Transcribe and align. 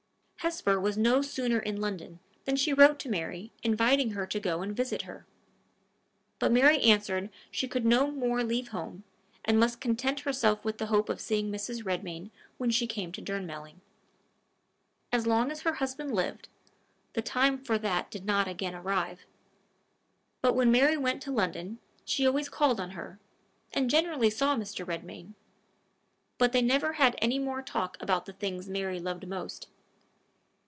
Hesper 0.43 0.79
was 0.79 0.97
no 0.97 1.21
sooner 1.21 1.59
in 1.59 1.79
London, 1.79 2.19
than 2.45 2.55
she 2.55 2.73
wrote 2.73 2.97
to 3.01 3.09
Mary, 3.09 3.51
inviting 3.61 4.13
her 4.13 4.25
to 4.25 4.39
go 4.39 4.63
and 4.63 4.75
visit 4.75 5.03
her. 5.03 5.27
But 6.39 6.51
Mary 6.51 6.79
answered 6.81 7.29
she 7.51 7.67
could 7.67 7.85
no 7.85 8.09
more 8.09 8.43
leave 8.43 8.69
home, 8.69 9.03
and 9.45 9.59
must 9.59 9.79
content 9.79 10.21
herself 10.21 10.65
with 10.65 10.79
the 10.79 10.87
hope 10.87 11.09
of 11.09 11.21
seeing 11.21 11.51
Mrs. 11.51 11.85
Redmain 11.85 12.31
when 12.57 12.71
she 12.71 12.87
came 12.87 13.11
to 13.11 13.21
Durnmelling. 13.21 13.81
So 15.13 15.19
long 15.29 15.51
as 15.51 15.61
her 15.61 15.73
husband 15.73 16.11
lived, 16.11 16.47
the 17.13 17.21
time 17.21 17.63
for 17.63 17.77
that 17.77 18.09
did 18.09 18.25
not 18.25 18.47
again 18.47 18.73
arrive; 18.73 19.27
but 20.41 20.55
when 20.55 20.71
Mary 20.71 20.97
went 20.97 21.21
to 21.21 21.31
London, 21.31 21.77
she 22.03 22.25
always 22.25 22.49
called 22.49 22.79
on 22.79 22.91
her, 22.91 23.19
and 23.73 23.91
generally 23.91 24.31
saw 24.31 24.55
Mr. 24.55 24.87
Redmain. 24.87 25.35
But 26.39 26.51
they 26.51 26.63
never 26.63 26.93
had 26.93 27.13
any 27.19 27.37
more 27.37 27.61
talk 27.61 27.95
about 28.01 28.25
the 28.25 28.33
things 28.33 28.67
Mary 28.67 28.99
loved 28.99 29.27
most. 29.27 29.67